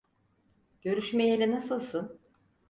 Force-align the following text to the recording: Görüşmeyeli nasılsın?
Görüşmeyeli 0.81 1.51
nasılsın? 1.51 2.19